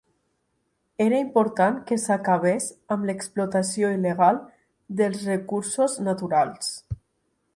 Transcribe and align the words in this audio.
Era 1.03 1.17
important 1.23 1.75
que 1.89 1.97
s'acabés 2.03 2.69
amb 2.95 3.07
l'explotació 3.11 3.93
il·legal 3.99 4.41
dels 5.01 5.23
recursos 5.33 5.99
naturals. 6.11 6.75